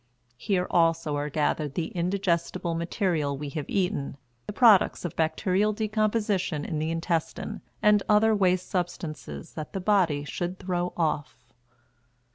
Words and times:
Here 0.39 0.65
also 0.71 1.15
are 1.15 1.29
gathered 1.29 1.75
the 1.75 1.89
indigestible 1.89 2.73
material 2.73 3.37
we 3.37 3.49
have 3.49 3.69
eaten, 3.69 4.17
the 4.47 4.51
products 4.51 5.05
of 5.05 5.15
bacterial 5.15 5.73
decomposition 5.73 6.65
in 6.65 6.79
the 6.79 6.89
intestine, 6.89 7.61
and 7.83 8.01
other 8.09 8.33
waste 8.33 8.67
substances 8.67 9.53
that 9.53 9.73
the 9.73 9.79
body 9.79 10.23
should 10.23 10.57
throw 10.57 10.91
off. 10.97 11.37